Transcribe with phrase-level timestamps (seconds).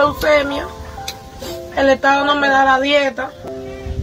[0.00, 0.66] leucemia.
[1.76, 3.30] El Estado no me da la dieta,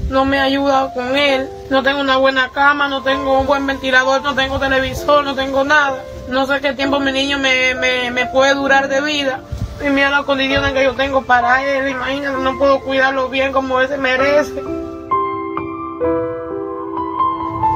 [0.10, 1.50] no me ayuda con él.
[1.70, 5.64] No tengo una buena cama, no tengo un buen ventilador, no tengo televisor, no tengo
[5.64, 5.98] nada.
[6.30, 9.42] No sé qué tiempo mi niño me, me, puede durar de vida.
[9.86, 11.90] Y mira las condiciones que yo tengo para él.
[11.90, 14.62] Imagínate, no puedo cuidarlo bien como él se merece.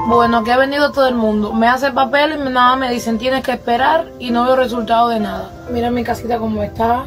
[0.08, 1.54] Bueno, que ha venido todo el mundo.
[1.54, 5.20] Me hace papel y nada me dicen tienes que esperar y no veo resultado de
[5.20, 5.52] nada.
[5.70, 7.06] Mira mi casita como está,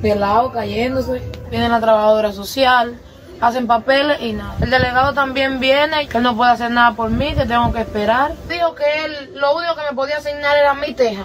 [0.00, 1.22] de lado, cayéndose.
[1.50, 2.98] Viene la trabajadora social,
[3.40, 4.56] hacen papeles y nada.
[4.60, 7.80] El delegado también viene, que él no puede hacer nada por mí, que tengo que
[7.80, 8.32] esperar.
[8.48, 11.24] Dijo que él, lo único que me podía asignar era mi teja.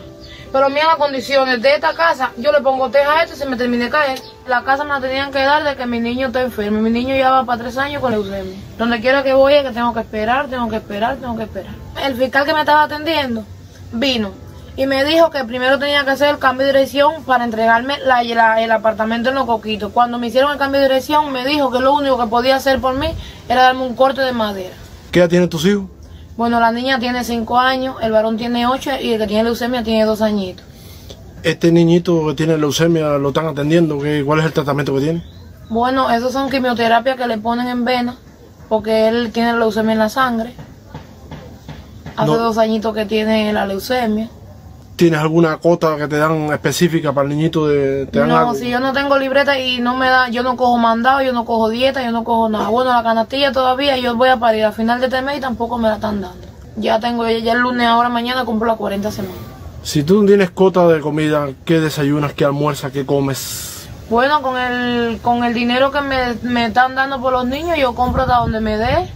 [0.51, 3.45] Pero mira las condiciones de esta casa, yo le pongo teja a esto y se
[3.45, 4.19] me termina de caer.
[4.47, 6.79] La casa me la tenían que dar de que mi niño está enfermo.
[6.79, 8.55] Mi niño ya va para tres años con leucemia.
[8.77, 11.73] Donde quiera que voy es que tengo que esperar, tengo que esperar, tengo que esperar.
[12.01, 13.43] El fiscal que me estaba atendiendo
[13.91, 14.44] vino
[14.77, 18.61] y me dijo que primero tenía que hacer el cambio de dirección para entregarme la,
[18.61, 19.91] el apartamento en Los Coquitos.
[19.93, 22.79] Cuando me hicieron el cambio de dirección me dijo que lo único que podía hacer
[22.81, 23.07] por mí
[23.47, 24.75] era darme un corte de madera.
[25.11, 25.85] ¿Qué edad tienen tus hijos?
[26.35, 29.83] Bueno, la niña tiene cinco años, el varón tiene ocho y el que tiene leucemia
[29.83, 30.65] tiene dos añitos.
[31.43, 33.97] ¿Este niñito que tiene leucemia lo están atendiendo?
[34.25, 35.23] ¿Cuál es el tratamiento que tiene?
[35.69, 38.17] Bueno, esos son quimioterapias que le ponen en vena
[38.67, 40.53] porque él tiene leucemia en la sangre.
[42.17, 44.29] Hace dos añitos que tiene la leucemia.
[44.95, 48.93] ¿Tienes alguna cota que te dan específica para el niñito de No, si yo no
[48.93, 52.11] tengo libreta y no me da, yo no cojo mandado, yo no cojo dieta, yo
[52.11, 52.69] no cojo nada.
[52.69, 55.77] Bueno, la canastilla todavía yo voy a parir al final de este mes y tampoco
[55.77, 56.47] me la están dando.
[56.77, 59.37] Ya tengo, ya el lunes, ahora mañana cumplo las 40 semanas.
[59.83, 63.87] Si tú tienes cota de comida, ¿qué desayunas, qué almuerzas, qué comes?
[64.09, 67.95] Bueno, con el, con el dinero que me, me están dando por los niños, yo
[67.95, 69.09] compro hasta donde me dé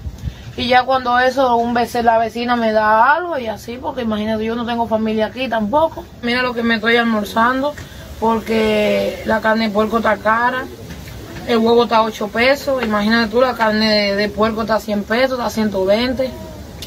[0.60, 4.44] y ya cuando eso, un vez la vecina me da algo y así, porque imagínate,
[4.44, 6.04] yo no tengo familia aquí tampoco.
[6.22, 7.74] Mira lo que me estoy almorzando,
[8.20, 10.66] porque la carne de puerco está cara,
[11.48, 15.04] el huevo está a 8 pesos, imagínate tú, la carne de, puerco está a 100
[15.06, 16.30] pesos, está a 120.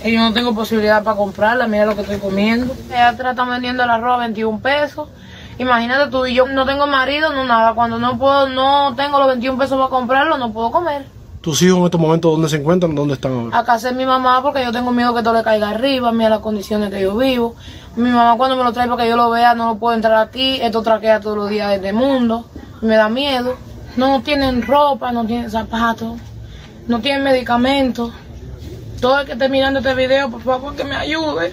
[0.04, 2.76] Y yo no tengo posibilidad para comprarla, mira lo que estoy comiendo.
[2.90, 5.08] Ella están vendiendo el arroz a 21 pesos.
[5.56, 7.72] Imagínate tú, y yo no tengo marido, no nada.
[7.72, 11.06] Cuando no puedo, no tengo los 21 pesos para comprarlo, no puedo comer.
[11.42, 12.94] ¿Tus hijos en estos momentos dónde se encuentran?
[12.94, 13.58] ¿Dónde están ahora?
[13.58, 16.38] Acá es mi mamá porque yo tengo miedo que todo le caiga arriba, mira las
[16.38, 17.56] condiciones que yo vivo.
[17.96, 20.60] Mi mamá cuando me lo trae porque yo lo vea no lo puedo entrar aquí,
[20.62, 22.46] esto traquea todos los días desde el mundo,
[22.80, 23.56] me da miedo.
[23.96, 26.12] No tienen ropa, no tienen zapatos,
[26.86, 28.12] no tienen medicamentos.
[29.00, 31.52] Todo el que esté mirando este video, por favor que me ayude.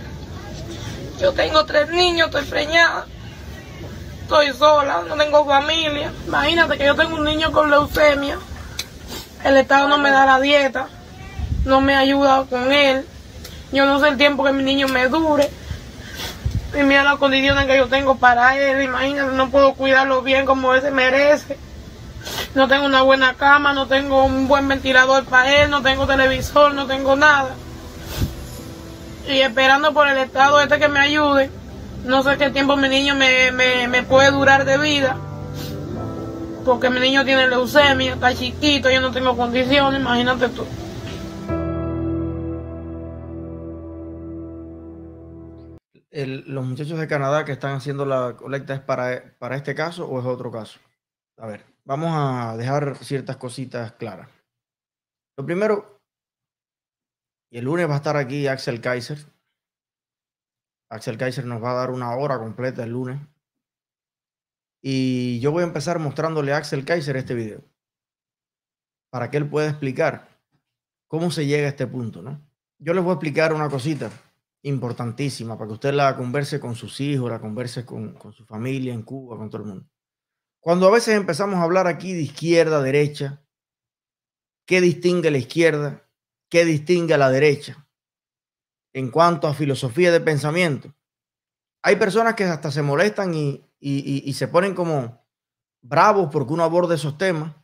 [1.20, 3.08] Yo tengo tres niños, estoy preñada.
[4.22, 6.14] Estoy sola, no tengo familia.
[6.28, 8.38] Imagínate que yo tengo un niño con leucemia.
[9.44, 10.88] El Estado no me da la dieta,
[11.66, 13.06] no me ayuda con él.
[13.72, 15.50] Yo no sé el tiempo que mi niño me dure.
[16.78, 18.82] Y mira las condiciones que yo tengo para él.
[18.84, 21.58] Imagínate, no puedo cuidarlo bien como él se merece.
[22.54, 26.74] No tengo una buena cama, no tengo un buen ventilador para él, no tengo televisor,
[26.74, 27.52] no tengo nada.
[29.28, 31.50] Y esperando por el Estado este que me ayude.
[32.04, 35.18] No sé qué tiempo mi niño me, me puede durar de vida
[36.64, 40.66] porque mi niño tiene leucemia, está chiquito, yo no tengo condiciones, imagínate tú.
[46.12, 50.20] los muchachos de Canadá que están haciendo la colecta es para, para este caso o
[50.20, 50.80] es otro caso.
[51.38, 54.30] A ver, vamos a dejar ciertas cositas claras.
[55.38, 56.02] Lo primero,
[57.50, 59.20] y el lunes va a estar aquí Axel Kaiser.
[60.90, 63.20] Axel Kaiser nos va a dar una hora completa el lunes
[64.82, 67.64] y yo voy a empezar mostrándole a Axel Kaiser este video
[69.10, 70.40] para que él pueda explicar
[71.08, 72.42] cómo se llega a este punto, ¿no?
[72.78, 74.10] Yo les voy a explicar una cosita
[74.62, 78.94] importantísima para que usted la converse con sus hijos, la converse con, con su familia
[78.94, 79.90] en Cuba, con todo el mundo.
[80.60, 83.42] Cuando a veces empezamos a hablar aquí de izquierda, derecha,
[84.66, 86.08] ¿qué distingue la izquierda?
[86.50, 87.88] ¿Qué distingue la derecha?
[88.94, 90.94] En cuanto a filosofía de pensamiento.
[91.82, 95.26] Hay personas que hasta se molestan y, y, se ponen como
[95.82, 97.56] bravos porque uno aborda esos temas,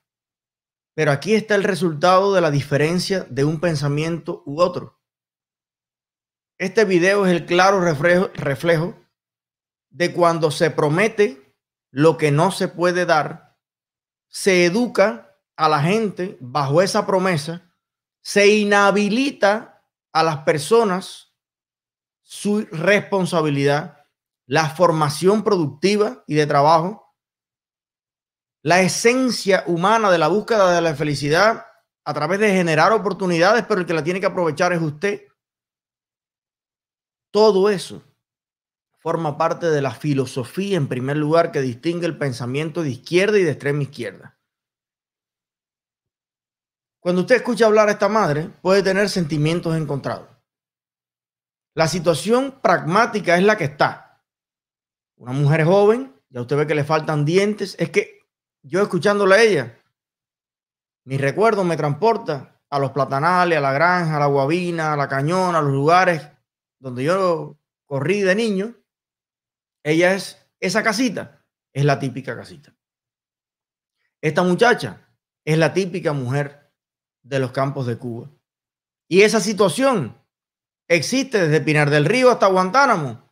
[0.93, 5.01] pero aquí está el resultado de la diferencia de un pensamiento u otro.
[6.57, 8.95] Este video es el claro reflejo,
[9.89, 11.55] de cuando se promete
[11.91, 13.57] lo que no se puede dar,
[14.27, 17.73] se educa a la gente bajo esa promesa,
[18.21, 21.33] se inhabilita a las personas
[22.21, 24.04] su responsabilidad
[24.47, 27.15] la formación productiva y de trabajo,
[28.61, 31.65] la esencia humana de la búsqueda de la felicidad
[32.03, 35.27] a través de generar oportunidades, pero el que la tiene que aprovechar es usted.
[37.31, 38.03] Todo eso
[38.99, 43.43] forma parte de la filosofía, en primer lugar, que distingue el pensamiento de izquierda y
[43.43, 44.39] de extrema izquierda.
[46.99, 50.27] Cuando usted escucha hablar a esta madre, puede tener sentimientos encontrados.
[51.75, 54.04] La situación pragmática es la que está.
[55.17, 57.75] Una mujer joven, ya usted ve que le faltan dientes.
[57.79, 58.19] Es que
[58.61, 59.81] yo escuchándole a ella,
[61.05, 65.07] mi recuerdo me transporta a los platanales, a la granja, a la guabina, a la
[65.07, 66.27] cañona, a los lugares
[66.79, 68.75] donde yo corrí de niño.
[69.83, 72.75] Ella es esa casita, es la típica casita.
[74.21, 75.07] Esta muchacha
[75.45, 76.73] es la típica mujer
[77.21, 78.31] de los campos de Cuba.
[79.07, 80.19] Y esa situación
[80.87, 83.24] existe desde Pinar del Río hasta Guantánamo,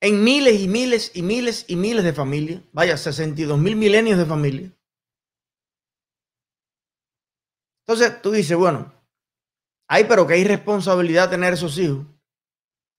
[0.00, 2.62] en miles y miles y miles y miles de familias.
[2.72, 4.72] Vaya, 62 mil milenios de familias.
[7.86, 8.92] Entonces tú dices, bueno,
[9.88, 12.06] hay pero que hay responsabilidad tener esos hijos.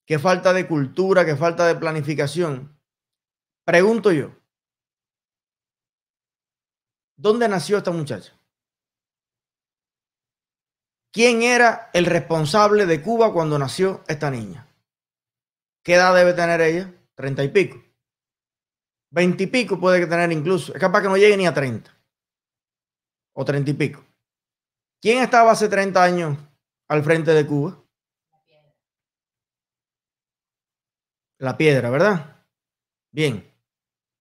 [0.05, 2.75] Qué falta de cultura, qué falta de planificación.
[3.63, 4.31] Pregunto yo,
[7.15, 8.33] ¿dónde nació esta muchacha?
[11.11, 14.68] ¿Quién era el responsable de Cuba cuando nació esta niña?
[15.89, 16.93] ¿Qué edad debe tener ella?
[17.15, 17.83] Treinta y pico.
[19.09, 20.71] Veinte y pico puede tener incluso.
[20.71, 21.99] Es capaz que no llegue ni a treinta.
[23.33, 24.05] O treinta y pico.
[25.01, 26.37] ¿Quién estaba hace 30 años
[26.89, 27.83] al frente de Cuba?
[31.39, 32.45] La piedra, ¿verdad?
[33.11, 33.51] Bien.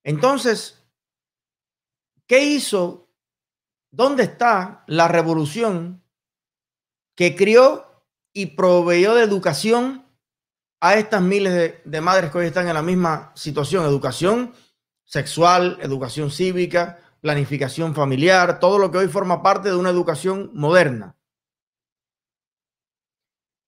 [0.04, 0.82] Entonces,
[2.26, 3.10] ¿qué hizo?
[3.90, 6.02] ¿Dónde está la revolución
[7.14, 10.07] que crió y proveyó de educación
[10.80, 14.54] a estas miles de, madres que hoy están en la misma situación, educación
[15.04, 21.16] sexual, educación cívica, planificación familiar, todo lo que hoy forma parte de una educación moderna.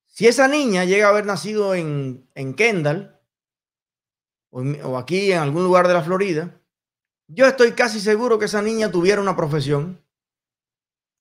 [0.07, 3.19] Si esa niña llega a haber nacido en, Kendall
[4.51, 6.61] o aquí en algún lugar de la Florida,
[7.27, 10.05] yo estoy casi seguro que esa niña tuviera una profesión,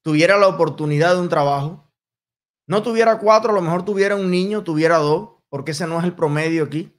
[0.02, 1.92] tuviera la oportunidad de un trabajo,
[2.68, 6.06] no tuviera cuatro, a lo mejor tuviera un niño, tuviera dos, porque ese no es
[6.06, 6.96] el promedio aquí.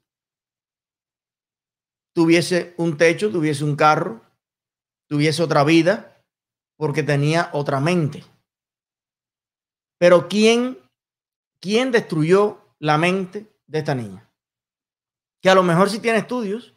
[2.14, 4.20] Tuviese un techo, tuviese un carro,
[5.08, 6.22] tuviese otra vida,
[6.76, 8.24] porque tenía otra mente.
[9.98, 10.78] Pero ¿quién,
[11.60, 14.28] quién destruyó la mente de esta niña?
[15.42, 16.74] Que a lo mejor sí tiene estudios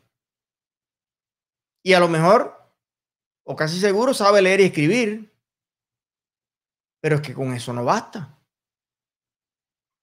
[1.83, 2.69] y a lo mejor,
[3.45, 5.33] o casi seguro, sabe leer y escribir,
[7.01, 8.39] pero es que con eso no basta.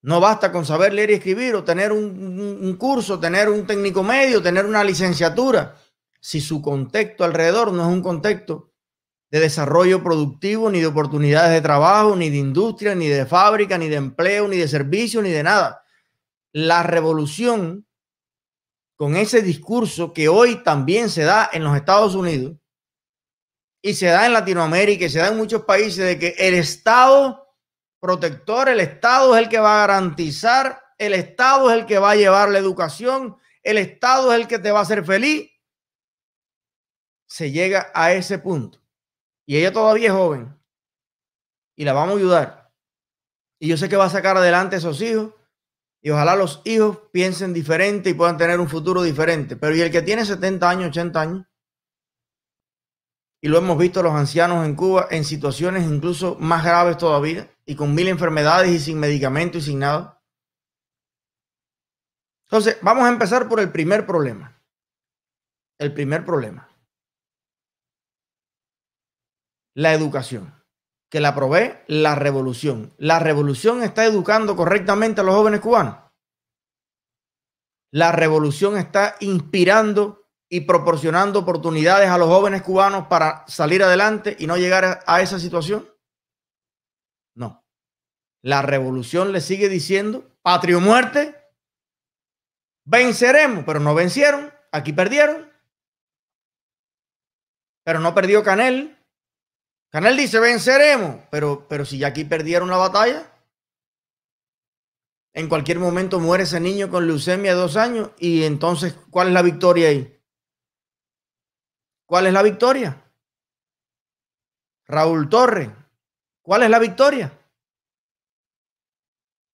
[0.03, 4.41] No basta con saber leer y escribir o tener un, curso, tener un técnico medio,
[4.41, 5.75] tener una licenciatura.
[6.19, 8.71] Si su contexto alrededor no es un contexto
[9.29, 13.89] de desarrollo productivo, ni de oportunidades de trabajo, ni de industria, ni de fábrica, ni
[13.89, 15.83] de empleo, ni de servicio, ni de nada.
[16.51, 17.87] La revolución
[18.97, 22.57] con ese discurso que hoy también se da en los Estados Unidos
[23.81, 27.40] y se da en Latinoamérica y se da en muchos países de que el Estado
[28.01, 32.11] protector, el Estado es el que va a garantizar, el Estado es el que va
[32.11, 35.49] a llevar la educación, el Estado es el que te va a hacer feliz.
[37.27, 38.79] Se llega a ese punto.
[39.45, 40.59] Y ella todavía es joven.
[41.77, 42.73] Y la vamos a ayudar.
[43.59, 45.33] Y yo sé que va a sacar adelante a esos hijos.
[46.01, 49.55] Y ojalá los hijos piensen diferente y puedan tener un futuro diferente.
[49.55, 51.45] Pero y el que tiene 70 años, 80 años,
[53.41, 57.75] y lo hemos visto los ancianos en Cuba en situaciones incluso más graves todavía y
[57.75, 60.21] con mil enfermedades y sin medicamento y sin nada.
[62.47, 64.61] Entonces, vamos a empezar por el primer problema.
[65.79, 66.69] El primer problema.
[69.73, 70.53] La educación,
[71.09, 72.93] que la provee la revolución.
[72.97, 75.97] ¿La revolución está educando correctamente a los jóvenes cubanos?
[77.89, 80.20] La revolución está inspirando
[80.53, 85.39] y proporcionando oportunidades a los jóvenes cubanos para salir adelante y no llegar a esa
[85.39, 85.89] situación?
[87.33, 87.65] No.
[88.43, 91.41] La revolución le sigue diciendo, patria o muerte,
[92.83, 95.49] venceremos, pero no vencieron, aquí perdieron.
[97.85, 99.01] Pero no perdió Canel.
[99.89, 103.31] Canel dice, venceremos, pero, pero si ya aquí perdieron la batalla,
[105.33, 109.33] en cualquier momento muere ese niño con leucemia de dos años y entonces, ¿cuál es
[109.33, 110.20] la victoria ahí?
[112.11, 113.01] ¿Cuál es la victoria?
[114.85, 115.73] Raúl Torre.
[116.41, 117.31] ¿Cuál es la victoria?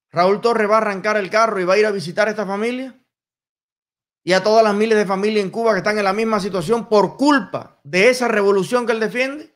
[0.09, 2.47] Raúl Torre va a arrancar el carro y va a ir a visitar a esta
[2.47, 2.99] familia
[4.23, 6.89] y a todas las miles de familias en Cuba que están en la misma situación
[6.89, 9.53] por culpa de esa revolución que él defiende.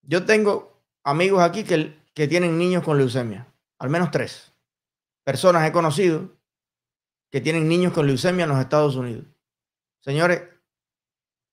[0.00, 3.46] Yo tengo amigos aquí que, que tienen niños con leucemia,
[3.80, 4.54] al menos tres.
[5.24, 6.35] Personas he conocido
[7.30, 9.26] que tienen niños con leucemia en los Estados Unidos.
[10.00, 10.42] Señores,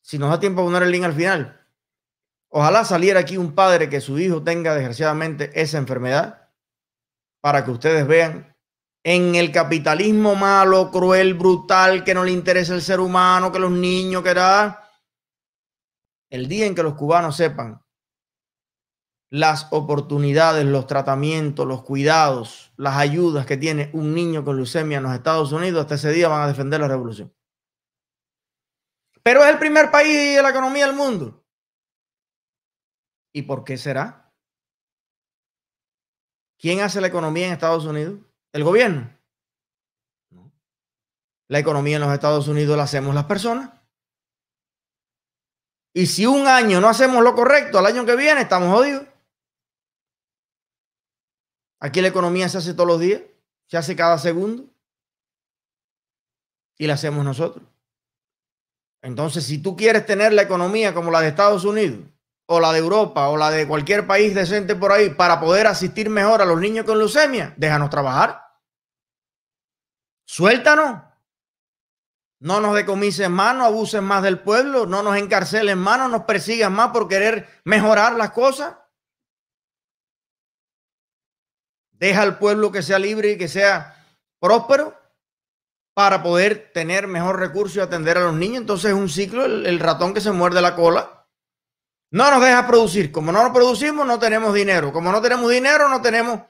[0.02, 1.66] si nos da tiempo a poner el link al final,
[2.50, 6.50] ojalá saliera aquí un padre que su hijo tenga desgraciadamente esa enfermedad
[7.42, 8.56] para que ustedes vean
[9.04, 13.72] en el capitalismo malo, cruel, brutal, que no le interesa el ser humano, que los
[13.72, 14.90] niños, que da.
[16.30, 17.83] El día en que los cubanos sepan
[19.34, 25.04] las oportunidades, los tratamientos, los cuidados, las ayudas que tiene un niño con leucemia en
[25.06, 27.34] los Estados Unidos, hasta ese día van a defender la revolución.
[29.24, 31.44] Pero es el primer país de la economía del mundo.
[33.34, 34.32] ¿Y por qué será?
[36.60, 38.20] ¿Quién hace la economía en Estados Unidos?
[38.52, 39.18] ¿El gobierno?
[41.48, 43.72] La economía en los Estados Unidos la hacemos las personas.
[45.92, 49.08] Y si un año no hacemos lo correcto, al año que viene estamos jodidos.
[51.84, 53.22] Aquí la economía se hace todos los días,
[53.68, 54.64] se hace cada segundo.
[56.78, 57.66] Y la hacemos nosotros.
[59.02, 62.00] Entonces, si tú quieres tener la economía como la de Estados Unidos,
[62.46, 66.10] o la de Europa, o la de cualquier país decente por ahí, para poder asistir
[66.10, 68.42] mejor a los niños con leucemia, déjanos trabajar.
[70.26, 71.02] Suéltanos.
[72.40, 76.24] No nos decomisen más, no abusen más del pueblo, no nos encarcelen más, no nos
[76.24, 78.74] persigan más por querer mejorar las cosas.
[82.04, 83.96] Deja al pueblo que sea libre y que sea
[84.38, 84.94] próspero
[85.94, 88.58] para poder tener mejor recurso y atender a los niños.
[88.58, 91.26] Entonces es un ciclo, el, el, ratón que se muerde la cola.
[92.12, 93.10] No nos deja producir.
[93.10, 94.92] Como no nos producimos, no tenemos dinero.
[94.92, 96.42] Como no tenemos dinero, no tenemos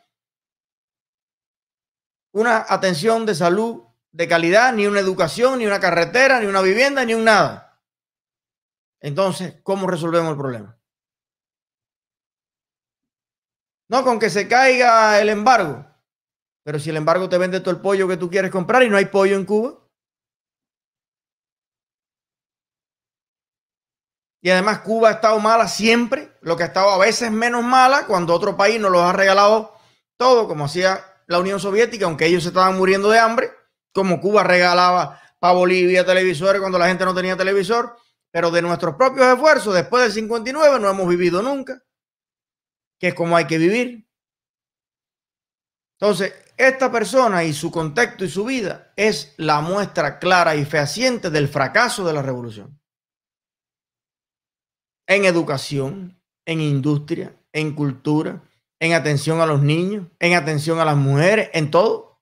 [2.31, 7.05] una atención de salud de calidad, ni una educación, ni una carretera, ni una vivienda,
[7.05, 7.79] ni un nada.
[9.01, 10.79] Entonces, ¿cómo resolvemos el problema?
[13.93, 15.85] No con que se caiga el embargo.
[16.63, 18.97] Pero si el embargo te vende todo el pollo que tú quieres comprar y no
[18.97, 19.75] hay pollo en Cuba.
[24.41, 28.07] Y además Cuba ha estado mala siempre, lo que ha estado a veces menos mala
[28.07, 29.75] cuando otro país nos los ha regalado
[30.17, 33.51] todo, como hacía la Unión Soviética, aunque ellos se estaban muriendo de hambre,
[33.93, 37.95] como Cuba regalaba para Bolivia televisores cuando la gente no tenía televisor,
[38.31, 41.79] pero de nuestros propios esfuerzos, después del 59 no hemos vivido nunca,
[42.99, 44.07] que es como hay que vivir.
[45.99, 51.29] Entonces, esta persona y su contexto y su vida es la muestra clara y fehaciente
[51.29, 52.79] del fracaso de la revolución.
[55.07, 58.43] En educación, en industria, en cultura,
[58.79, 62.21] en atención a los niños, en atención a las mujeres, en todo.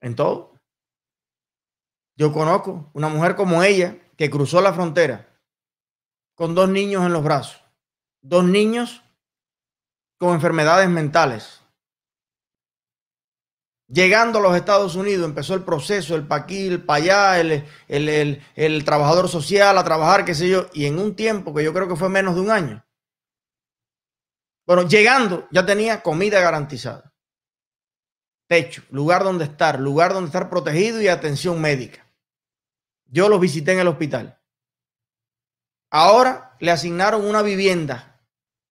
[0.00, 0.60] En todo.
[2.16, 5.40] Yo conozco una mujer como ella que cruzó la frontera
[6.34, 7.63] con dos niños en los brazos,
[8.24, 9.02] dos niños
[10.18, 11.60] con enfermedades mentales.
[13.86, 18.42] Llegando a los Estados Unidos empezó el proceso, el paquil, el payá, el, el, el,
[18.54, 21.86] el trabajador social a trabajar, qué sé yo, y en un tiempo que yo creo
[21.86, 22.84] que fue menos de un año,
[24.66, 27.12] bueno, llegando ya tenía comida garantizada.
[28.48, 32.06] Techo, lugar donde estar, lugar donde estar protegido y atención médica.
[33.04, 34.40] Yo los visité en el hospital.
[35.90, 38.13] Ahora le asignaron una vivienda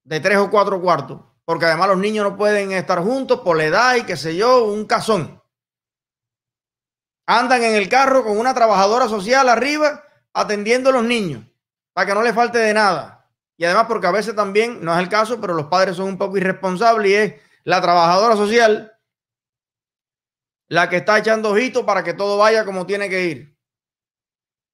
[0.03, 3.65] de tres o cuatro cuartos, porque además los niños no pueden estar juntos por la
[3.65, 5.41] edad y qué sé yo, un casón.
[7.25, 11.45] Andan en el carro con una trabajadora social arriba atendiendo a los niños
[11.93, 13.29] para que no le falte de nada.
[13.55, 16.17] Y además porque a veces también, no es el caso, pero los padres son un
[16.17, 17.33] poco irresponsables y es
[17.63, 18.89] la trabajadora social
[20.67, 23.52] la que está echando ojitos para que todo vaya como tiene que ir.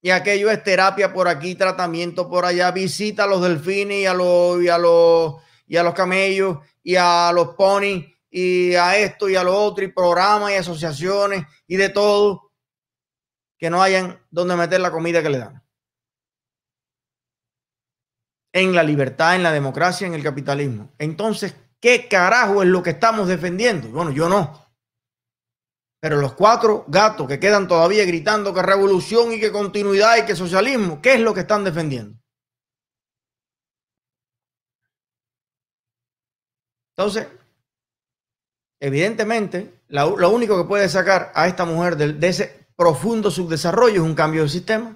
[0.02, 4.14] Y aquello es terapia por aquí, tratamiento por allá, visita a los delfines y a
[4.14, 5.36] los, y a los,
[5.68, 9.84] y a los camellos y a los ponis y a esto y a lo otro
[9.84, 12.52] y programas y asociaciones y de todo
[13.58, 15.64] que no hayan donde meter la comida que le dan
[18.54, 20.92] en la libertad, en la democracia, en el capitalismo.
[20.98, 23.90] Entonces, ¿qué carajo es lo que estamos defendiendo?
[23.90, 24.69] Bueno, yo no.
[26.02, 30.36] Pero los cuatro gatos que quedan todavía gritando que revolución y que continuidad y que
[30.36, 32.18] socialismo, ¿qué es lo que están defendiendo?
[36.96, 37.28] Entonces,
[38.80, 44.16] evidentemente, lo, único que puede sacar a esta mujer de, ese profundo subdesarrollo es un
[44.16, 44.96] cambio de sistema.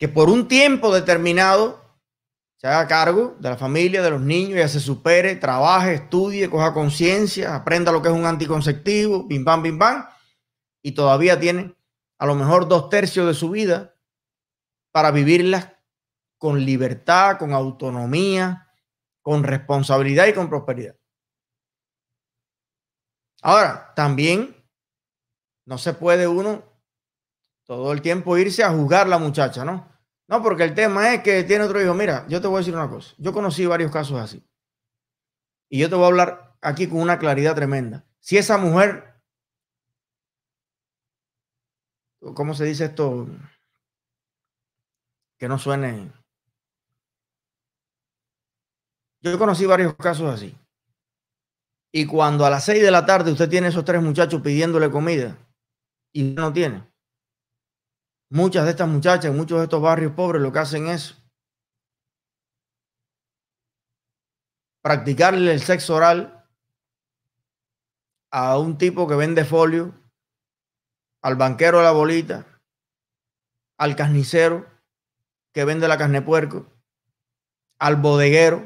[0.00, 1.79] que por un tiempo determinado
[2.60, 6.74] se haga cargo de la familia, de los niños, ya se supere, trabaje, estudie, coja
[6.74, 10.06] conciencia, aprenda lo que es un anticonceptivo, pim pam, pim pam,
[10.82, 11.74] y todavía tiene
[12.18, 13.94] a lo mejor dos tercios de su vida
[14.92, 15.82] para vivirla
[16.36, 18.68] con libertad, con autonomía,
[19.22, 20.96] con responsabilidad y con prosperidad.
[23.40, 24.54] Ahora, también
[25.64, 26.62] no se puede uno
[27.64, 29.89] todo el tiempo irse a juzgar la muchacha, ¿no?
[30.30, 31.92] No, porque el tema es que tiene otro hijo.
[31.92, 33.12] Mira, yo te voy a decir una cosa.
[33.18, 34.40] Yo conocí varios casos así.
[35.68, 38.06] Y yo te voy a hablar aquí con una claridad tremenda.
[38.20, 39.20] Si esa mujer,
[42.20, 43.26] ¿cómo se dice esto?
[45.36, 46.12] Que no suene.
[49.22, 50.56] Yo conocí varios casos así.
[51.90, 55.36] Y cuando a las seis de la tarde usted tiene esos tres muchachos pidiéndole comida
[56.12, 56.89] y no tiene.
[58.32, 61.20] Muchas de estas muchachas muchos de estos barrios pobres lo que hacen es
[64.82, 66.48] practicarle el sexo oral
[68.30, 69.92] a un tipo que vende folio,
[71.22, 72.46] al banquero de la bolita,
[73.76, 74.66] al carnicero
[75.52, 76.66] que vende la carne puerco,
[77.80, 78.64] al bodeguero,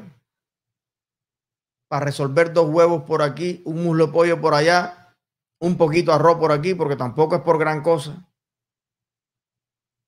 [1.87, 5.15] para resolver dos huevos por aquí, un muslo pollo por allá,
[5.59, 8.24] un poquito arroz por aquí, porque tampoco es por gran cosa.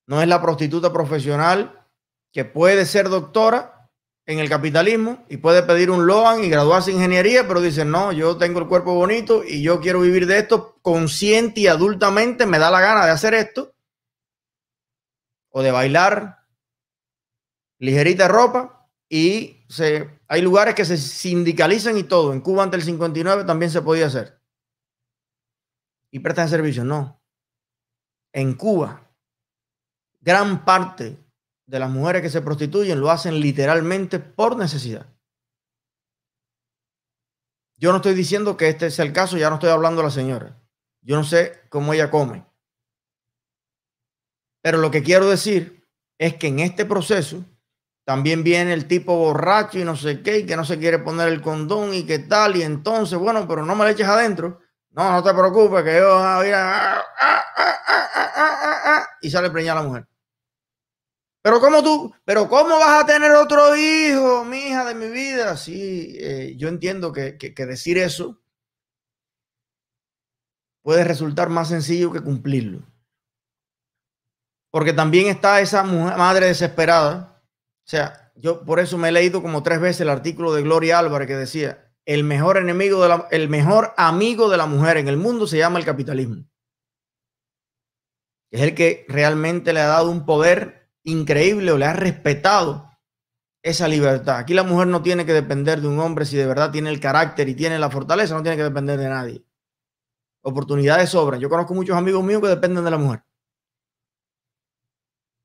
[0.08, 1.86] No es la prostituta profesional
[2.32, 3.90] que puede ser doctora
[4.24, 8.10] en el capitalismo y puede pedir un Loan y graduarse en ingeniería, pero dice, no,
[8.12, 12.58] yo tengo el cuerpo bonito y yo quiero vivir de esto consciente y adultamente, me
[12.58, 13.74] da la gana de hacer esto,
[15.50, 16.46] o de bailar
[17.78, 22.32] ligerita ropa y se hay lugares que se sindicalizan y todo.
[22.32, 24.40] En Cuba, antes del 59, también se podía hacer.
[26.10, 26.84] Y prestan servicio.
[26.84, 27.22] No.
[28.32, 29.07] En Cuba,
[30.28, 31.16] gran parte
[31.66, 35.06] de las mujeres que se prostituyen lo hacen literalmente por necesidad.
[37.78, 40.10] Yo no estoy diciendo que este sea el caso, ya no estoy hablando de la
[40.10, 40.60] señora.
[41.00, 42.44] Yo no sé cómo ella come.
[44.60, 45.82] Pero lo que quiero decir
[46.18, 47.42] es que en este proceso
[48.04, 51.28] también viene el tipo borracho y no sé qué, y que no se quiere poner
[51.28, 52.54] el condón y qué tal.
[52.56, 54.60] Y entonces, bueno, pero no me le eches adentro.
[54.90, 57.02] No, no te preocupes, que yo a...
[59.22, 60.06] Y sale preñada la mujer.
[61.48, 62.12] Pero ¿cómo tú?
[62.26, 65.56] ¿Pero cómo vas a tener otro hijo, mi hija de mi vida?
[65.56, 68.38] Sí, eh, yo entiendo que, que, que decir eso
[70.82, 72.80] puede resultar más sencillo que cumplirlo.
[74.70, 77.42] Porque también está esa mujer, madre desesperada
[77.82, 80.98] o sea, yo por eso me he leído como tres veces el artículo de Gloria
[80.98, 85.08] Álvarez que decía, el mejor enemigo de la, el mejor amigo de la mujer en
[85.08, 86.44] el mundo se llama el capitalismo.
[88.50, 90.77] Es el que realmente le ha dado un poder
[91.10, 92.88] increíble o le ha respetado
[93.62, 94.38] esa libertad.
[94.38, 97.00] Aquí la mujer no tiene que depender de un hombre si de verdad tiene el
[97.00, 99.44] carácter y tiene la fortaleza, no tiene que depender de nadie.
[100.42, 101.40] Oportunidades sobran.
[101.40, 103.22] Yo conozco muchos amigos míos que dependen de la mujer.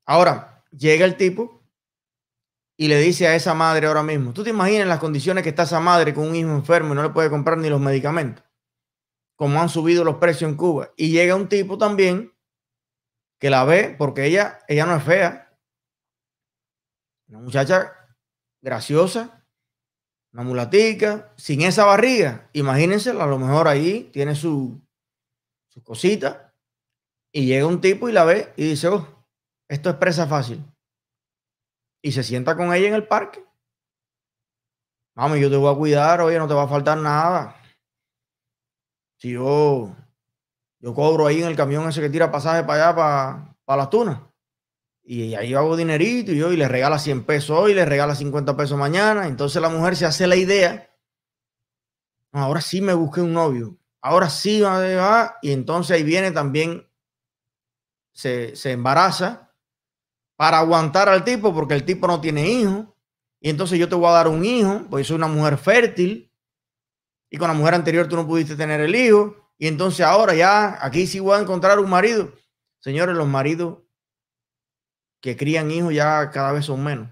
[0.06, 1.62] Ahora, llega el tipo
[2.76, 5.62] y le dice a esa madre ahora mismo, tú te imaginas las condiciones que está
[5.62, 8.44] esa madre con un hijo enfermo y no le puede comprar ni los medicamentos,
[9.36, 10.90] como han subido los precios en Cuba.
[10.96, 12.32] Y llega un tipo también
[13.38, 15.43] que la ve porque ella, ella no es fea,
[17.28, 17.92] una muchacha
[18.60, 19.46] graciosa,
[20.32, 22.48] una mulatica, sin esa barriga.
[22.52, 24.80] Imagínense, a lo mejor ahí tiene su,
[25.68, 26.54] su cosita
[27.32, 29.26] y llega un tipo y la ve y dice, oh,
[29.68, 30.64] esto es presa fácil
[32.04, 33.42] y se sienta con ella en el parque.
[35.16, 37.56] Mami, yo te voy a cuidar, oye, no te va a faltar nada.
[39.16, 39.96] Si yo,
[40.80, 43.90] yo cobro ahí en el camión ese que tira pasaje para allá, para, para las
[43.90, 44.20] tunas.
[45.06, 48.56] Y ahí hago dinerito y yo y le regala 100 pesos hoy, le regala 50
[48.56, 49.26] pesos mañana.
[49.26, 50.90] Entonces la mujer se hace la idea.
[52.32, 53.78] Ahora sí me busqué un novio.
[54.00, 56.86] Ahora sí va, y entonces ahí viene también,
[58.12, 59.52] se, se embaraza
[60.36, 62.86] para aguantar al tipo porque el tipo no tiene hijos.
[63.40, 66.32] Y entonces yo te voy a dar un hijo, porque soy una mujer fértil.
[67.30, 69.36] Y con la mujer anterior tú no pudiste tener el hijo.
[69.58, 72.32] Y entonces ahora ya aquí sí voy a encontrar un marido.
[72.80, 73.83] Señores, los maridos
[75.24, 77.08] que crían hijos ya cada vez son menos.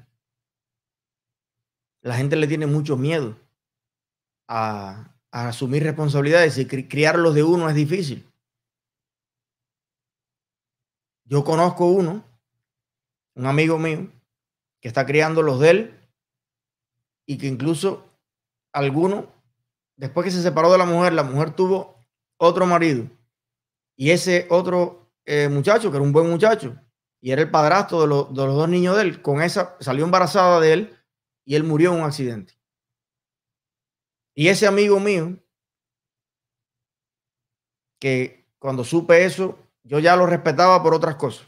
[2.03, 3.39] La gente le tiene mucho miedo
[4.47, 8.31] a, a asumir responsabilidades y criarlos de uno es difícil.
[11.25, 12.23] Yo conozco uno
[13.35, 14.13] un amigo mío
[14.83, 16.01] que está criando los de él
[17.25, 18.05] y que incluso
[18.75, 19.33] alguno,
[19.97, 21.97] después que se separó de la mujer, la mujer tuvo
[22.37, 23.07] otro marido
[23.97, 26.79] y ese otro eh, muchacho, que era un buen muchacho,
[27.23, 30.61] y era el padrastro de, de los dos niños de él, con esa salió embarazada
[30.61, 30.99] de él
[31.45, 32.59] y él murió en un accidente.
[34.35, 35.39] Y ese amigo mío,
[38.01, 41.47] que cuando supe eso, yo ya lo respetaba por otras cosas.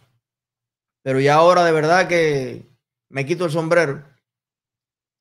[1.02, 2.70] Pero ya ahora de verdad que
[3.08, 4.04] me quito el sombrero.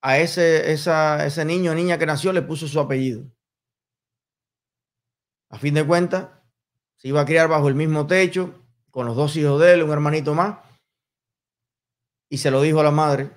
[0.03, 3.23] A ese, esa, ese niño o niña que nació le puso su apellido.
[5.49, 6.29] A fin de cuentas,
[6.97, 8.62] se iba a criar bajo el mismo techo,
[8.93, 10.59] con los dos hijos de él, un hermanito más,
[12.29, 13.31] y se lo dijo a la madre,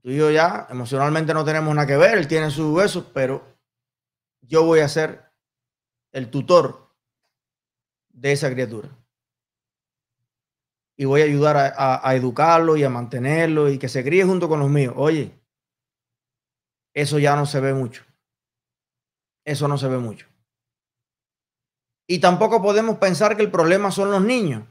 [0.00, 3.44] tú y yo ya emocionalmente no tenemos nada que ver, él tiene sus huesos, pero
[4.42, 5.28] yo voy a ser
[6.12, 6.88] el tutor
[8.10, 8.88] de esa criatura.
[10.96, 14.48] Y voy a ayudar a, a educarlo y a mantenerlo y que se críe junto
[14.48, 14.94] con los míos.
[14.96, 15.32] Oye,
[16.94, 18.04] eso ya no se ve mucho.
[19.44, 20.29] Eso no se ve mucho.
[22.10, 24.66] Y tampoco podemos pensar que el problema son los niños.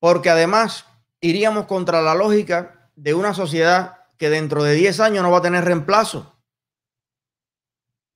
[0.00, 0.86] Porque además
[1.20, 5.42] iríamos contra la lógica de una sociedad que dentro de 10 años no va a
[5.42, 6.40] tener reemplazo.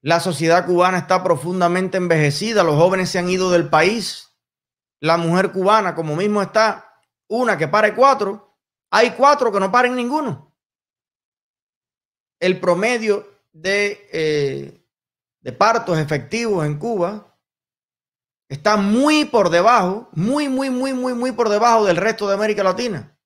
[0.00, 4.34] La sociedad cubana está profundamente envejecida, los jóvenes se han ido del país.
[5.00, 8.56] La mujer cubana, como mismo está, una que pare cuatro,
[8.90, 10.56] hay cuatro que no paren ninguno.
[12.40, 14.87] El promedio de, eh,
[15.40, 17.38] de partos efectivos en Cuba
[18.48, 22.64] está muy por debajo, muy, muy, muy, muy, muy por debajo del resto de América
[22.64, 23.18] Latina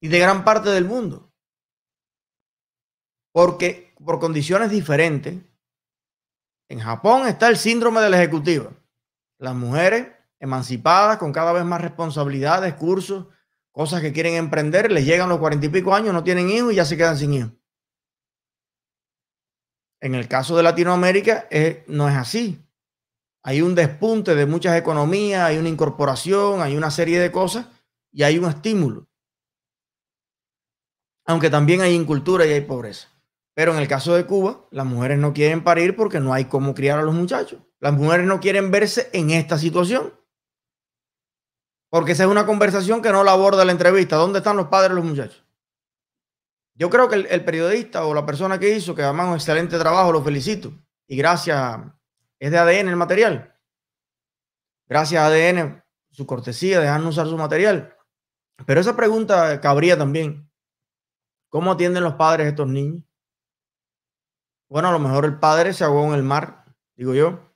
[0.00, 1.32] y de gran parte del mundo.
[3.32, 5.42] Porque por condiciones diferentes,
[6.68, 8.70] en Japón está el síndrome de la ejecutiva.
[9.38, 13.26] Las mujeres emancipadas con cada vez más responsabilidades, cursos,
[13.72, 16.76] cosas que quieren emprender, les llegan los cuarenta y pico años, no tienen hijos y
[16.76, 17.52] ya se quedan sin hijos.
[20.00, 21.48] En el caso de Latinoamérica
[21.86, 22.62] no es así.
[23.42, 27.66] Hay un despunte de muchas economías, hay una incorporación, hay una serie de cosas
[28.10, 29.06] y hay un estímulo.
[31.24, 33.08] Aunque también hay incultura y hay pobreza.
[33.54, 36.74] Pero en el caso de Cuba, las mujeres no quieren parir porque no hay cómo
[36.74, 37.62] criar a los muchachos.
[37.80, 40.12] Las mujeres no quieren verse en esta situación.
[41.88, 44.16] Porque esa es una conversación que no la aborda la entrevista.
[44.16, 45.45] ¿Dónde están los padres de los muchachos?
[46.78, 50.12] Yo creo que el, periodista o la persona que hizo, que además un excelente trabajo,
[50.12, 50.72] lo felicito.
[51.06, 51.80] Y gracias,
[52.38, 53.58] es de ADN el material.
[54.86, 57.96] Gracias a ADN, su cortesía, dejarnos usar su material.
[58.66, 60.50] Pero esa pregunta cabría también.
[61.48, 63.02] ¿Cómo atienden los padres a estos niños?
[64.68, 67.54] Bueno, a lo mejor el padre se ahogó en el mar, digo yo.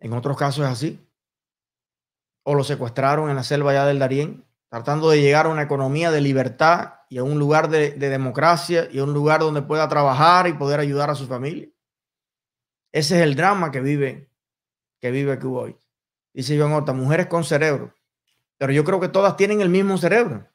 [0.00, 1.10] En otros casos es así.
[2.42, 6.10] O lo secuestraron en la selva ya del Darién, tratando de llegar a una economía
[6.10, 10.48] de libertad y a un lugar de, democracia y a un lugar donde pueda trabajar
[10.48, 11.68] y poder ayudar a su familia.
[12.92, 14.30] Ese es el drama que vive,
[15.00, 15.78] que vive Cuba hoy.
[16.32, 17.94] Dice Iván Horta, mujeres con cerebro.
[18.58, 20.48] Pero yo creo que todas tienen el mismo cerebro.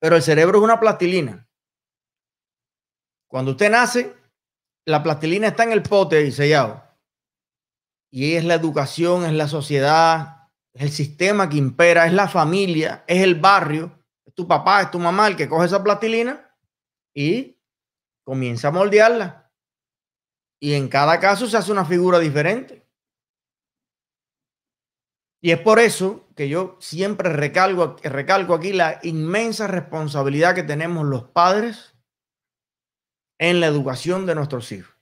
[0.00, 1.48] Pero el cerebro es una plastilina.
[3.26, 4.14] Cuando usted nace,
[4.84, 6.82] la plastilina está en el pote y sellado.
[8.10, 10.37] Y es la educación, es la sociedad,
[10.78, 14.92] es el sistema que impera, es la familia, es el barrio, es tu papá, es
[14.92, 16.56] tu mamá el que coge esa plastilina
[17.12, 17.60] y
[18.22, 19.52] comienza a moldearla.
[20.60, 22.86] Y en cada caso se hace una figura diferente.
[25.40, 31.04] Y es por eso que yo siempre recalco, recalco aquí la inmensa responsabilidad que tenemos
[31.04, 31.96] los padres
[33.40, 34.94] en la educación de nuestros hijos.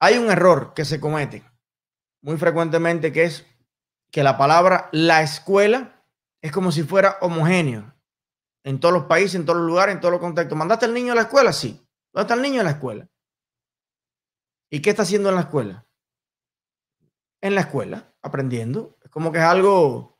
[0.00, 1.44] Hay un error que se comete
[2.22, 3.44] muy frecuentemente que es
[4.10, 6.02] que la palabra la escuela
[6.40, 7.94] es como si fuera homogéneo
[8.64, 10.56] en todos los países, en todos los lugares, en todos los contextos.
[10.56, 11.52] ¿Mandaste al niño a la escuela?
[11.52, 11.84] Sí.
[12.12, 13.08] ¿Dónde está el niño en la escuela?
[14.70, 15.86] ¿Y qué está haciendo en la escuela?
[17.40, 18.98] En la escuela, aprendiendo.
[19.02, 20.18] Es como que es algo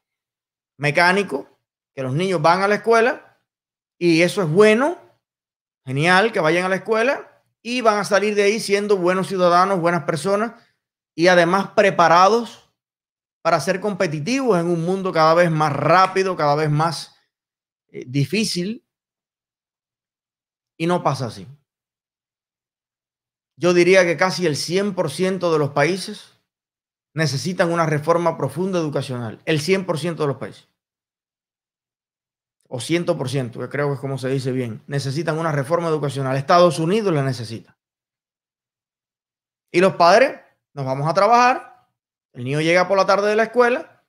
[0.78, 1.48] mecánico,
[1.94, 3.40] que los niños van a la escuela
[3.98, 5.08] y eso es bueno
[5.88, 9.80] Genial que vayan a la escuela y van a salir de ahí siendo buenos ciudadanos,
[9.80, 10.52] buenas personas
[11.14, 12.67] y además preparados
[13.48, 17.16] para ser competitivos en un mundo cada vez más rápido, cada vez más
[17.86, 18.86] eh, difícil.
[20.76, 21.46] Y no pasa así.
[23.56, 26.38] Yo diría que casi el 100% de los países
[27.14, 29.40] necesitan una reforma profunda educacional.
[29.46, 30.68] El 100% de los países
[32.68, 36.36] o 100%, que creo que es como se dice bien, necesitan una reforma educacional.
[36.36, 37.78] Estados Unidos la necesita.
[39.72, 40.38] Y los padres
[40.74, 41.77] nos vamos a trabajar,
[42.38, 44.04] el niño llega por la tarde de la escuela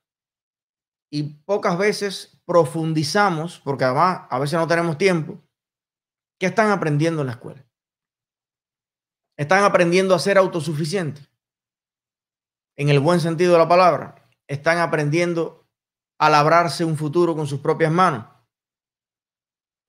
[1.12, 5.42] y pocas veces profundizamos, porque además a veces no tenemos tiempo,
[6.40, 7.66] ¿qué están aprendiendo en la escuela?
[9.38, 11.30] Están aprendiendo a ser autosuficientes,
[12.78, 14.16] en el buen sentido de la palabra.
[14.48, 15.68] Están aprendiendo
[16.18, 18.26] a labrarse un futuro con sus propias manos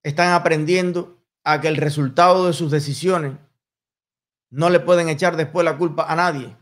[0.02, 3.38] están aprendiendo a que el resultado de sus decisiones
[4.50, 6.56] no le pueden echar después la culpa a nadie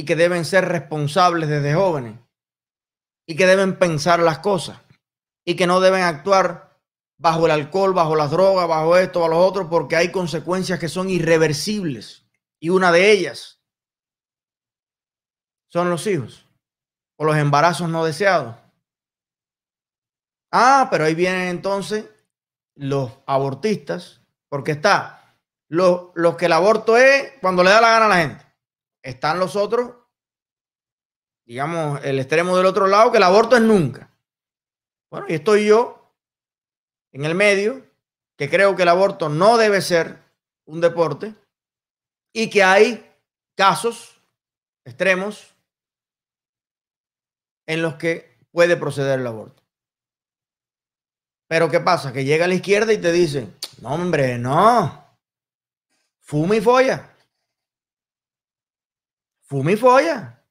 [0.00, 2.18] y que deben ser responsables desde jóvenes
[3.26, 4.80] y que deben pensar las cosas
[5.44, 6.80] y que no deben actuar
[7.18, 10.88] bajo el alcohol, bajo las drogas, bajo esto, bajo lo otro, porque hay consecuencias que
[10.88, 12.26] son irreversibles
[12.60, 13.60] Y una de ellas
[15.68, 16.46] son los hijos
[17.18, 18.56] o los embarazos no deseados.
[20.50, 22.06] Ah, pero ahí vienen entonces
[22.74, 25.36] los abortistas, porque está
[25.68, 28.49] los, los que el aborto es cuando le da la gana a la gente.
[29.02, 29.94] Están los otros,
[31.44, 34.10] digamos, el extremo del otro lado, que el aborto es nunca.
[35.10, 36.12] Bueno, y estoy yo
[37.12, 37.84] en el medio,
[38.36, 40.18] que creo que el aborto no debe ser
[40.64, 41.34] un deporte
[42.32, 43.12] y que hay
[43.54, 44.20] casos
[44.84, 45.54] extremos
[47.66, 49.62] en los que puede proceder el aborto.
[51.48, 52.12] Pero ¿qué pasa?
[52.12, 53.48] Que llega a la izquierda y te dice,
[53.80, 55.04] no hombre, no,
[56.20, 57.09] fuma y folla.
[59.50, 60.44] Fuma y folla.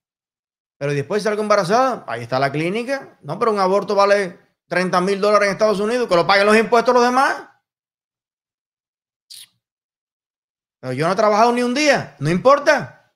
[0.77, 3.17] Pero después salgo embarazada, ahí está la clínica.
[3.21, 6.57] No, pero un aborto vale 30 mil dólares en Estados Unidos, que lo paguen los
[6.57, 7.47] impuestos los demás.
[10.81, 13.13] Pero yo no he trabajado ni un día, no importa.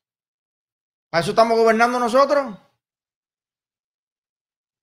[1.10, 2.58] Para eso estamos gobernando nosotros.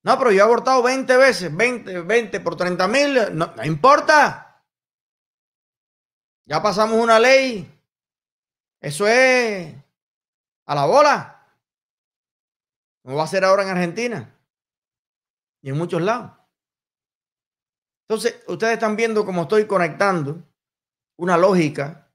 [0.03, 4.63] No, pero yo he abortado 20 veces, 20, 20 por 30 mil, no, no importa.
[6.45, 7.67] Ya pasamos una ley.
[8.79, 9.80] Eso es
[10.71, 11.57] a la bola.
[13.03, 14.33] No va a ser ahora en Argentina
[15.61, 16.31] y en muchos lados.
[18.07, 20.41] Entonces, ustedes están viendo cómo estoy conectando
[21.17, 22.09] una lógica.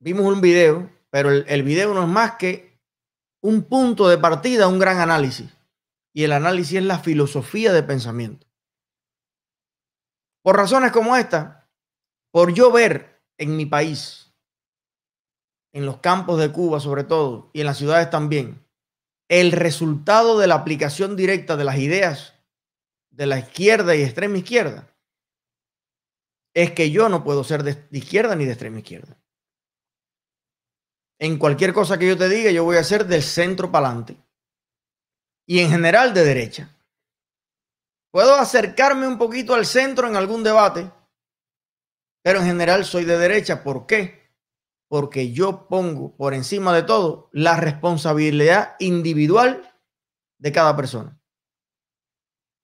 [0.00, 2.80] Vimos un video, pero el, el video no es más que
[3.42, 5.48] un punto de partida, un gran análisis
[6.12, 8.48] y el análisis es la filosofía de pensamiento.
[10.42, 11.70] Por razones como esta,
[12.32, 14.25] por yo ver en mi país,
[15.76, 18.66] en los campos de Cuba sobre todo, y en las ciudades también,
[19.28, 22.32] el resultado de la aplicación directa de las ideas
[23.10, 24.88] de la izquierda y extrema izquierda,
[26.54, 29.18] es que yo no puedo ser de izquierda ni de extrema izquierda.
[31.18, 34.16] En cualquier cosa que yo te diga, yo voy a ser del centro para adelante
[35.46, 36.70] y en general de derecha.
[38.10, 40.90] Puedo acercarme un poquito al centro en algún debate,
[42.22, 43.62] pero en general soy de derecha.
[43.62, 44.25] ¿Por qué?
[44.88, 49.74] Porque yo pongo por encima de todo la responsabilidad individual
[50.38, 51.20] de cada persona.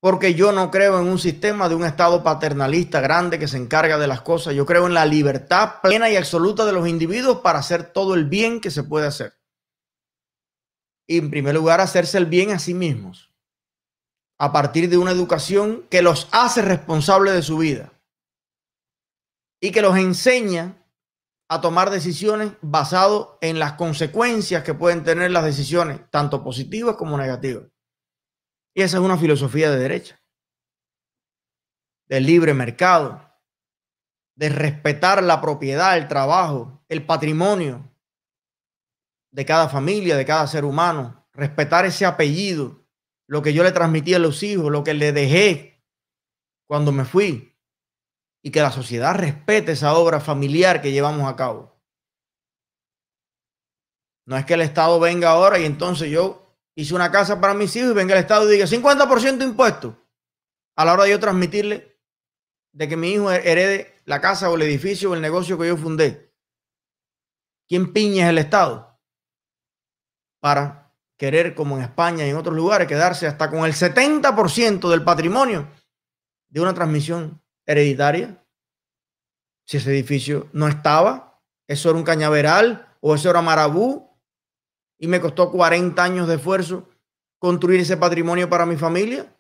[0.01, 3.99] Porque yo no creo en un sistema de un Estado paternalista grande que se encarga
[3.99, 4.55] de las cosas.
[4.55, 8.27] Yo creo en la libertad plena y absoluta de los individuos para hacer todo el
[8.27, 9.35] bien que se puede hacer
[11.07, 13.31] y en primer lugar hacerse el bien a sí mismos
[14.39, 17.93] a partir de una educación que los hace responsables de su vida
[19.61, 20.82] y que los enseña
[21.53, 27.19] a tomar decisiones basado en las consecuencias que pueden tener las decisiones, tanto positivas como
[27.19, 27.65] negativas.
[28.75, 30.19] Y esa es una filosofía de derecha,
[32.07, 33.21] del libre mercado,
[34.35, 37.87] de respetar la propiedad, el trabajo, el patrimonio,
[39.31, 42.87] de cada familia, de cada ser humano, respetar ese apellido,
[43.29, 45.85] lo que yo le transmití a los hijos, lo que le dejé
[46.67, 47.52] cuando me fui,
[48.43, 51.81] y que la sociedad respete esa obra familiar que llevamos a cabo.
[54.27, 57.75] No es que el Estado venga ahora y entonces yo hice una casa para mis
[57.77, 59.99] hijos y venga el Estado y diga 50% de impuesto
[60.77, 61.99] a la hora de yo transmitirle
[62.73, 65.77] de que mi hijo herede la casa o el edificio o el negocio que yo
[65.77, 66.33] fundé.
[67.69, 68.93] ¿Quién piña es el Estado?
[70.43, 75.05] para querer, como en España y en otros lugares, quedarse hasta con el 70% del
[75.05, 75.69] patrimonio
[76.49, 78.45] de una transmisión hereditaria.
[79.67, 84.11] Si ese edificio no estaba, eso era un cañaveral o eso era marabú
[84.99, 86.89] y me costó 40 años de esfuerzo
[87.39, 89.37] construir ese patrimonio para mi familia.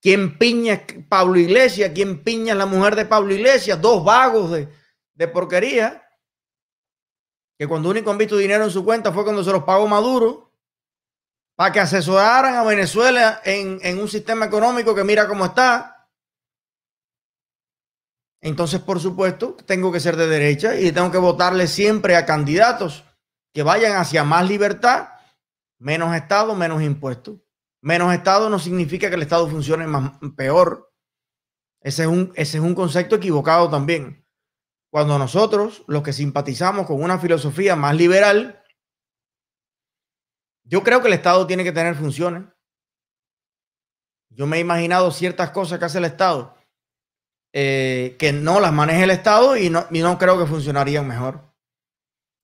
[0.00, 1.92] ¿Quién piña es Pablo Iglesias?
[1.94, 3.80] ¿Quién piña es la mujer de Pablo Iglesias?
[3.80, 4.68] Dos vagos de,
[5.14, 6.02] de porquería
[7.58, 10.52] que cuando único han visto dinero en su cuenta fue cuando se los pagó Maduro
[11.54, 15.91] para que asesoraran a Venezuela en, en un sistema económico que mira cómo está.
[18.42, 23.04] Entonces, por supuesto, tengo que ser de derecha y tengo que votarle siempre a candidatos
[23.54, 25.10] que vayan hacia más libertad,
[25.78, 27.38] menos Estado, menos impuestos.
[27.80, 30.92] Menos Estado no significa que el Estado funcione más, peor.
[31.80, 34.22] Ese es, un, ese es un concepto equivocado también
[34.92, 38.62] cuando nosotros, los que simpatizamos con una filosofía más liberal,
[40.64, 42.44] yo creo que el Estado tiene que tener funciones.
[44.28, 46.54] Yo me he imaginado ciertas cosas que hace el Estado
[47.52, 51.52] eh, que no las maneje el Estado y no, y no creo que funcionarían mejor.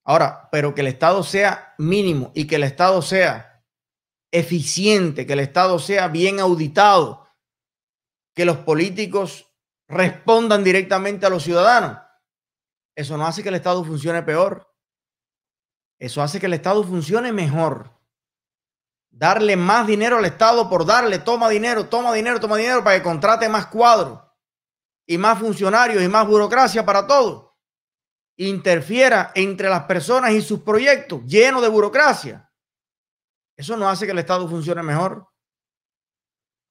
[0.04, 3.64] Ahora, pero que el Estado sea mínimo y que el Estado sea
[4.30, 7.26] eficiente, que el Estado sea bien auditado,
[8.34, 9.46] que los políticos
[9.88, 11.98] respondan directamente a los ciudadanos
[12.98, 14.74] eso no hace que el Estado funcione peor.
[16.00, 17.92] Eso hace que el Estado funcione mejor.
[19.08, 23.04] Darle más dinero al Estado por darle, toma dinero, toma dinero, toma dinero para que
[23.04, 24.18] contrate más cuadros
[25.08, 27.56] y más funcionarios y más burocracia para todo.
[28.36, 32.52] Interfiera entre las personas y sus proyectos lleno de burocracia.
[33.56, 35.26] Eso no hace que el Estado funcione mejor.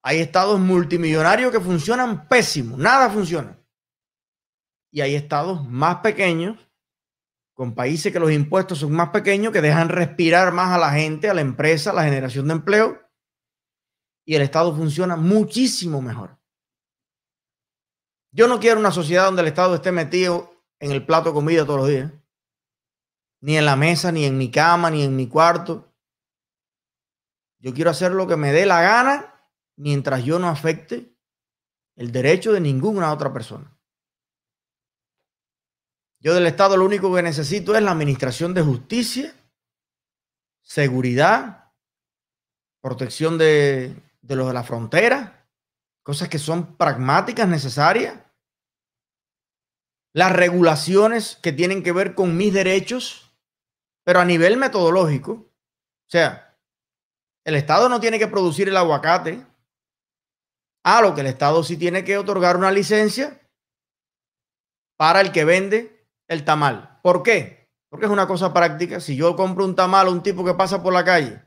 [0.04, 3.60] Hay estados multimillonarios que funcionan pésimo, nada funciona.
[4.92, 6.58] Y hay estados más pequeños,
[7.54, 11.28] con países que los impuestos son más pequeños, que dejan respirar más a la gente,
[11.28, 13.02] a la empresa, a la generación de empleo.
[14.26, 16.38] Y el Estado funciona muchísimo mejor.
[18.32, 21.66] Yo no quiero una sociedad donde el Estado esté metido en el plato de comida
[21.66, 22.12] todos los días.
[23.42, 25.94] Ni en la mesa, ni en mi cama, ni en mi cuarto.
[27.60, 29.34] Yo quiero hacer lo que me dé la gana
[29.76, 31.16] mientras yo no afecte
[31.96, 33.78] el derecho de ninguna otra persona.
[36.20, 39.36] Yo del Estado lo único que necesito es la administración de justicia,
[40.62, 41.74] seguridad,
[42.82, 45.37] protección de, de los de la frontera,
[46.08, 48.18] cosas que son pragmáticas, necesarias,
[50.14, 53.38] las regulaciones que tienen que ver con mis derechos,
[54.06, 55.34] pero a nivel metodológico.
[55.34, 56.58] O sea,
[57.44, 59.46] el Estado no tiene que producir el aguacate,
[60.86, 63.46] a lo que el Estado sí tiene que otorgar una licencia
[64.98, 67.02] para el que vende el tamal.
[67.04, 67.70] ¿Por qué?
[67.90, 69.02] Porque es una cosa práctica.
[69.02, 71.44] Si yo compro un tamal a un tipo que pasa por la calle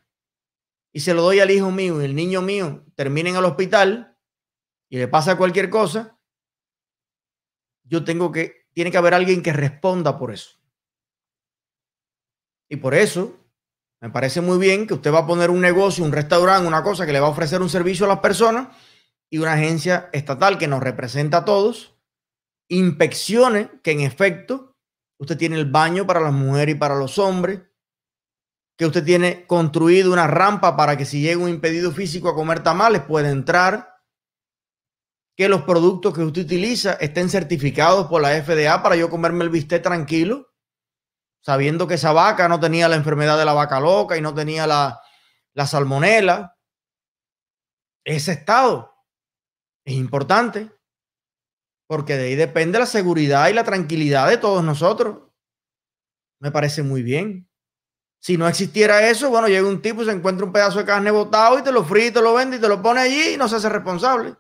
[0.93, 4.11] y se lo doy al hijo mío y el niño mío termina en el hospital
[4.91, 6.19] y le pasa cualquier cosa,
[7.85, 10.59] yo tengo que, tiene que haber alguien que responda por eso.
[12.69, 13.39] Y por eso
[14.01, 17.07] me parece muy bien que usted va a poner un negocio, un restaurante, una cosa
[17.07, 18.69] que le va a ofrecer un servicio a las personas
[19.31, 21.97] y una agencia estatal que nos representa a todos
[22.71, 24.77] inspeccione que en efecto
[25.19, 27.61] usted tiene el baño para las mujeres y para los hombres,
[28.79, 32.63] que usted tiene construido una rampa para que si llega un impedido físico a comer
[32.63, 33.90] tamales pueda entrar,
[35.41, 39.49] que los productos que usted utiliza estén certificados por la FDA para yo comerme el
[39.49, 40.53] bistec tranquilo,
[41.43, 44.67] sabiendo que esa vaca no tenía la enfermedad de la vaca loca y no tenía
[44.67, 45.01] la,
[45.55, 46.59] la salmonela.
[48.05, 48.95] Ese estado
[49.87, 50.71] es importante,
[51.89, 55.21] porque de ahí depende la seguridad y la tranquilidad de todos nosotros.
[56.39, 57.49] Me parece muy bien.
[58.21, 61.59] Si no existiera eso, bueno, llega un tipo, se encuentra un pedazo de carne botado
[61.59, 63.57] y te lo fríe, te lo vende y te lo pone allí y no se
[63.57, 64.37] hace responsable.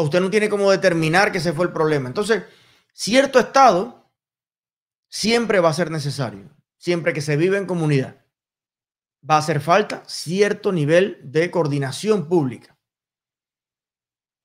[0.00, 2.08] O usted no tiene cómo determinar que ese fue el problema.
[2.08, 2.44] Entonces,
[2.92, 4.10] cierto estado
[5.08, 8.20] siempre va a ser necesario, siempre que se vive en comunidad
[9.28, 12.76] va a hacer falta cierto nivel de coordinación pública.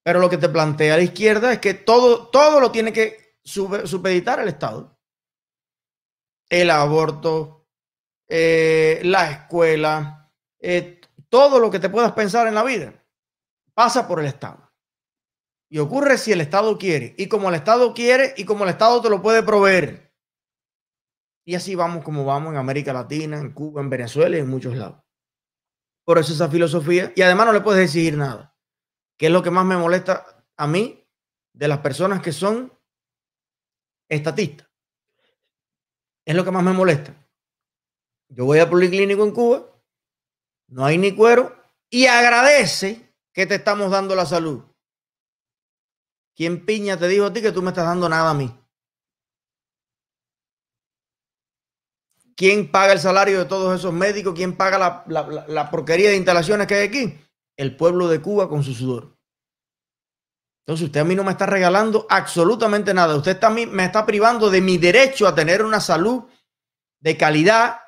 [0.04, 4.40] Pero lo que te plantea la izquierda es que todo, todo lo tiene que supeditar
[4.40, 5.00] el Estado.
[6.48, 7.68] El aborto,
[8.28, 12.94] eh, la escuela, eh, todo lo que te puedas pensar en la vida
[13.74, 14.65] pasa por el Estado.
[15.76, 19.02] Y ocurre si el Estado quiere, y como el Estado quiere, y como el Estado
[19.02, 20.10] te lo puede proveer.
[21.44, 24.74] Y así vamos como vamos en América Latina, en Cuba, en Venezuela y en muchos
[24.78, 25.04] lados.
[26.06, 27.12] Por eso esa filosofía.
[27.14, 28.56] Y además no le puedes exigir nada.
[29.18, 31.06] Que es lo que más me molesta a mí
[31.52, 32.72] de las personas que son
[34.08, 34.70] estatistas.
[36.24, 37.14] Es lo que más me molesta.
[38.30, 39.78] Yo voy a Policlínico en Cuba,
[40.70, 41.54] no hay ni cuero
[41.90, 44.64] y agradece que te estamos dando la salud.
[46.36, 48.54] ¿Quién piña te dijo a ti que tú me estás dando nada a mí?
[52.36, 54.34] ¿Quién paga el salario de todos esos médicos?
[54.36, 57.18] ¿Quién paga la, porquería de instalaciones que hay aquí?
[57.56, 59.18] El pueblo de Cuba con su sudor.
[60.66, 63.16] Entonces usted a mí no me está regalando absolutamente nada.
[63.16, 66.26] Usted está, me está privando de mi derecho a tener una salud
[67.00, 67.80] de calidad,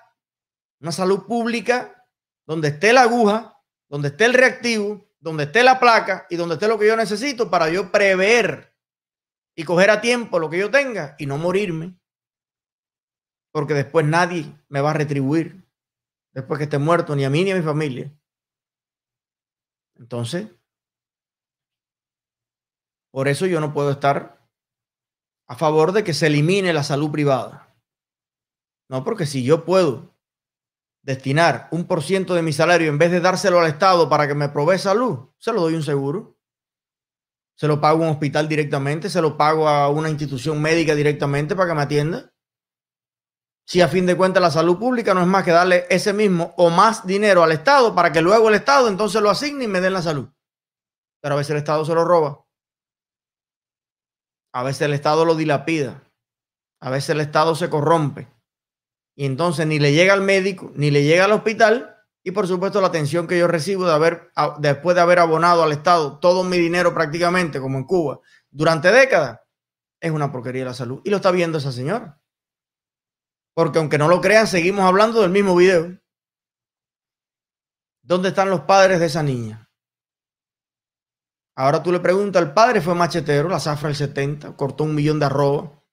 [0.79, 2.07] una salud pública,
[2.45, 6.67] donde esté la aguja, donde esté el reactivo, donde esté la placa y donde esté
[6.67, 8.75] lo que yo necesito para yo prever
[9.55, 11.97] y coger a tiempo lo que yo tenga y no morirme
[13.51, 15.67] porque después nadie me va a retribuir
[16.31, 18.15] después que esté muerto, ni a mí ni a mi familia.
[19.95, 20.47] Entonces,
[23.11, 24.47] por eso yo no puedo estar
[25.47, 27.75] a favor de que se elimine la salud privada.
[28.89, 30.15] No, porque si yo puedo
[31.07, 34.35] destinar un por ciento de mi salario en vez de dárselo al Estado para que
[34.35, 36.37] me provee salud, se lo doy un seguro.
[37.55, 41.55] Se lo pago a un hospital directamente, se lo pago a una institución médica directamente
[41.55, 42.31] para que me atienda
[43.65, 46.53] si a fin de cuentas la salud pública no es más que darle ese mismo
[46.55, 49.81] o más dinero al Estado para que luego el Estado entonces lo asigne y me
[49.81, 50.29] den la salud.
[51.21, 52.45] Pero a veces el Estado se lo roba.
[54.53, 56.01] A veces el Estado lo dilapida.
[56.79, 58.36] A veces el Estado se corrompe
[59.17, 62.79] y entonces ni le llega al médico, ni le llega al hospital y por supuesto
[62.79, 66.57] la atención que yo recibo de haber, después de haber abonado al Estado todo mi
[66.59, 68.19] dinero prácticamente, como en Cuba,
[68.51, 69.39] durante décadas,
[69.99, 71.01] es una porquería de la salud.
[71.03, 72.21] Y lo está viendo esa señora.
[73.55, 75.99] Porque aunque no lo crean, seguimos hablando del mismo video.
[78.03, 79.67] ¿Dónde están los padres de esa niña?
[81.55, 85.17] Ahora tú le preguntas, el padre fue machetero, la zafra del 70, cortó un millón
[85.19, 85.83] de arroba.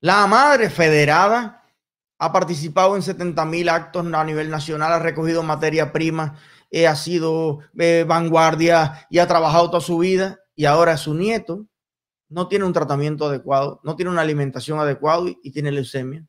[0.00, 1.59] La madre federada
[2.22, 6.38] ha participado en 70 mil actos a nivel nacional, ha recogido materia prima,
[6.70, 10.38] eh, ha sido eh, vanguardia y ha trabajado toda su vida.
[10.54, 11.66] Y ahora su nieto
[12.28, 16.26] no tiene un tratamiento adecuado, no tiene una alimentación adecuada y, y tiene leucemia.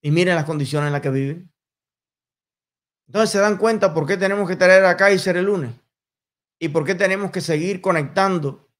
[0.00, 1.52] Y miren las condiciones en las que viven.
[3.08, 5.74] Entonces se dan cuenta por qué tenemos que traer a Kaiser el lunes
[6.58, 8.70] y por qué tenemos que seguir conectando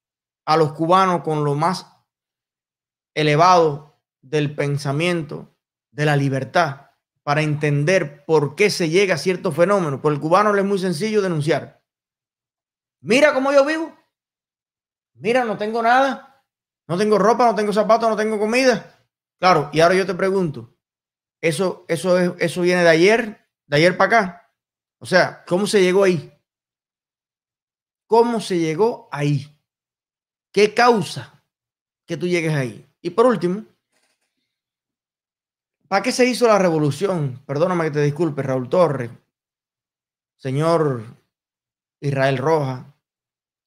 [0.46, 1.86] a los cubanos con lo más
[3.14, 3.91] elevado
[4.22, 5.54] del pensamiento,
[5.90, 6.86] de la libertad,
[7.22, 10.00] para entender por qué se llega a ciertos fenómenos.
[10.00, 11.84] Por el cubano le es muy sencillo denunciar.
[13.00, 13.96] Mira cómo yo vivo.
[15.14, 16.44] Mira, no tengo nada.
[16.88, 19.06] No tengo ropa, no tengo zapatos, no tengo comida.
[19.38, 20.76] Claro, y ahora yo te pregunto,
[21.40, 24.54] ¿eso, eso, es, eso viene de ayer, de ayer para acá?
[24.98, 26.32] O sea, ¿cómo se llegó ahí?
[28.06, 29.48] ¿Cómo se llegó ahí?
[30.52, 31.44] ¿Qué causa
[32.06, 32.86] que tú llegues ahí?
[33.00, 33.64] Y por último,
[35.92, 37.42] ¿para qué se hizo la revolución?
[37.44, 39.10] Perdóname que te disculpe, Raúl Torres,
[40.38, 41.04] señor
[42.00, 42.96] Israel Roja,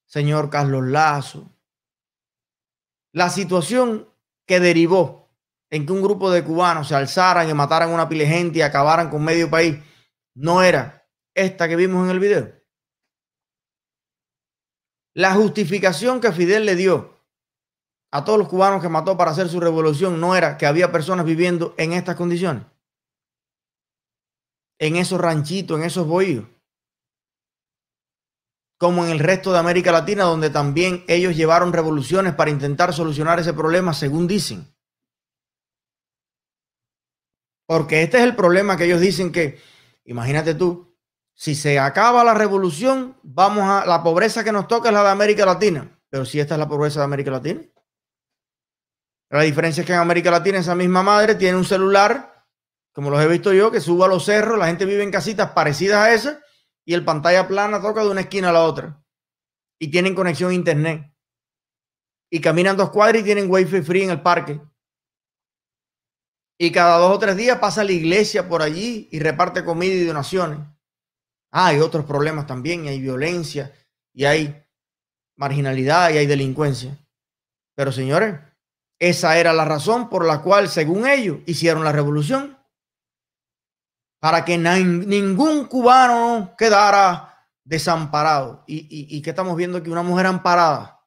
[0.06, 1.48] señor Carlos Lazo.
[3.12, 4.08] La situación
[4.44, 5.30] que derivó
[5.70, 9.08] en que un grupo de cubanos se alzaran y mataran una pile gente y acabaran
[9.08, 9.78] con medio país
[10.34, 12.52] no era esta que vimos en el video.
[15.14, 17.15] La justificación que Fidel le dio
[18.16, 21.26] a todos los cubanos que mató para hacer su revolución no era que había personas
[21.26, 22.64] viviendo en estas condiciones,
[24.78, 26.44] en esos ranchitos, en esos bohíos
[28.78, 33.40] como en el resto de América Latina, donde también ellos llevaron revoluciones para intentar solucionar
[33.40, 34.74] ese problema, según dicen.
[37.66, 39.58] Porque este es el problema que ellos dicen que,
[40.04, 40.94] imagínate tú,
[41.34, 45.10] si se acaba la revolución, vamos a la pobreza que nos toca es la de
[45.10, 45.98] América Latina.
[46.08, 47.62] Pero si esta es la pobreza de América Latina.
[49.30, 52.44] La diferencia es que en América Latina esa misma madre tiene un celular,
[52.92, 55.50] como los he visto yo, que suba a los cerros, la gente vive en casitas
[55.50, 56.38] parecidas a esas
[56.84, 59.02] y el pantalla plana toca de una esquina a la otra.
[59.78, 61.12] Y tienen conexión a internet.
[62.30, 64.60] Y caminan dos cuadras y tienen wifi free en el parque.
[66.58, 70.04] Y cada dos o tres días pasa la iglesia por allí y reparte comida y
[70.04, 70.60] donaciones.
[71.50, 73.72] Ah, hay otros problemas también, y hay violencia,
[74.12, 74.64] y hay
[75.36, 76.96] marginalidad, y hay delincuencia.
[77.74, 78.40] Pero señores,
[78.98, 82.58] esa era la razón por la cual, según ellos, hicieron la revolución
[84.20, 88.64] para que ningún cubano quedara desamparado.
[88.66, 91.04] Y, que estamos viendo aquí una mujer amparada.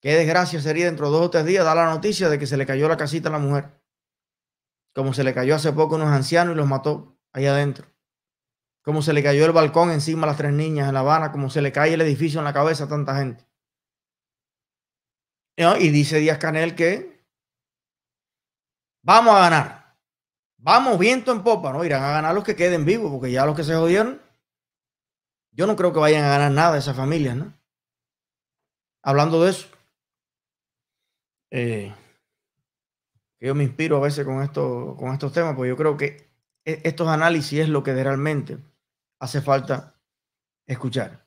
[0.00, 2.56] Qué desgracia sería dentro de dos o tres días dar la noticia de que se
[2.56, 3.80] le cayó la casita a la mujer.
[4.94, 7.86] Como se le cayó hace poco a unos ancianos y los mató ahí adentro.
[8.82, 11.30] Como se le cayó el balcón encima a las tres niñas en La Habana.
[11.30, 13.46] Como se le cae el edificio en la cabeza a tanta gente.
[15.56, 17.24] Y dice Díaz Canel que
[19.02, 19.96] vamos a ganar.
[20.56, 21.84] Vamos viento en popa, ¿no?
[21.84, 24.22] Irán a ganar los que queden vivos, porque ya los que se jodieron,
[25.50, 27.52] yo no creo que vayan a ganar nada esas familias, ¿no?
[29.02, 29.68] Hablando de eso,
[31.50, 31.92] eh,
[33.40, 36.30] yo me inspiro a veces con, esto, con estos temas, porque yo creo que
[36.64, 38.58] e, estos análisis es lo que realmente
[39.18, 40.00] hace falta
[40.66, 41.21] escuchar.